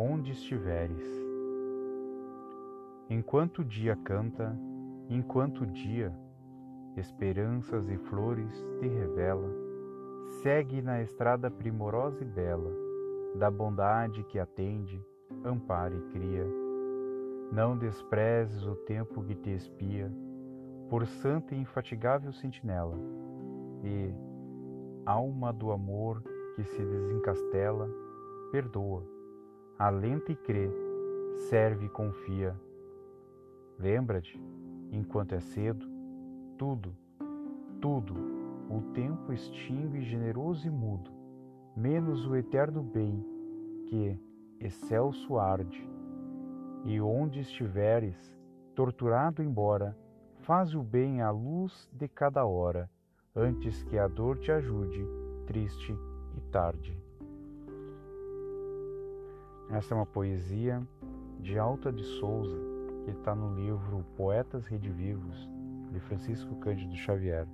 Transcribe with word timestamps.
onde 0.00 0.32
estiveres. 0.32 1.04
Enquanto 3.10 3.58
o 3.58 3.64
dia 3.64 3.94
canta, 3.96 4.58
enquanto 5.10 5.64
o 5.64 5.66
dia, 5.66 6.10
esperanças 6.96 7.86
e 7.90 7.98
flores 7.98 8.50
te 8.78 8.88
revela, 8.88 9.46
segue 10.42 10.80
na 10.80 11.02
estrada 11.02 11.50
primorosa 11.50 12.22
e 12.22 12.26
bela, 12.26 12.72
da 13.34 13.50
bondade 13.50 14.24
que 14.24 14.38
atende, 14.38 15.04
ampara 15.44 15.94
e 15.94 16.00
cria. 16.12 16.46
Não 17.52 17.76
desprezes 17.76 18.64
o 18.64 18.76
tempo 18.76 19.22
que 19.22 19.34
te 19.34 19.50
espia, 19.50 20.10
por 20.88 21.06
santa 21.06 21.54
e 21.54 21.58
infatigável 21.58 22.32
sentinela, 22.32 22.96
e, 23.84 24.14
alma 25.04 25.52
do 25.52 25.70
amor 25.70 26.22
que 26.56 26.64
se 26.64 26.82
desencastela, 26.82 27.86
perdoa, 28.50 29.19
alenta 29.80 30.30
e 30.30 30.36
crê, 30.36 30.70
serve 31.48 31.86
e 31.86 31.88
confia. 31.88 32.54
Lembra-te, 33.78 34.38
enquanto 34.92 35.32
é 35.32 35.40
cedo, 35.40 35.86
tudo, 36.58 36.94
tudo, 37.80 38.14
o 38.68 38.92
tempo 38.92 39.32
extingue 39.32 40.02
generoso 40.02 40.66
e 40.66 40.70
mudo, 40.70 41.10
menos 41.74 42.26
o 42.26 42.36
eterno 42.36 42.82
bem 42.82 43.24
que, 43.86 44.20
excelso 44.60 45.38
arde. 45.38 45.88
E 46.84 47.00
onde 47.00 47.40
estiveres, 47.40 48.36
torturado 48.74 49.42
embora, 49.42 49.96
faz 50.40 50.74
o 50.74 50.82
bem 50.82 51.22
à 51.22 51.30
luz 51.30 51.88
de 51.90 52.06
cada 52.06 52.44
hora, 52.44 52.90
antes 53.34 53.82
que 53.84 53.96
a 53.96 54.06
dor 54.06 54.36
te 54.40 54.52
ajude, 54.52 55.02
triste 55.46 55.96
e 56.36 56.40
tarde. 56.52 57.09
Essa 59.72 59.94
é 59.94 59.96
uma 59.96 60.06
poesia 60.06 60.82
de 61.38 61.56
Alta 61.56 61.92
de 61.92 62.02
Souza, 62.02 62.58
que 63.04 63.12
está 63.12 63.36
no 63.36 63.54
livro 63.54 64.04
Poetas 64.16 64.66
Redivivos, 64.66 65.48
de 65.92 66.00
Francisco 66.00 66.56
Cândido 66.56 66.96
Xavier. 66.96 67.46